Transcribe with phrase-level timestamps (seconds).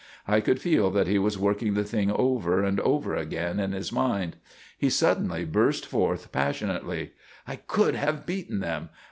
[0.27, 3.91] I could feel that he was working the thing over and over again in his
[3.91, 4.35] mind.
[4.75, 7.11] He suddenly burst forth passionately:
[7.47, 8.89] "I could have beaten them!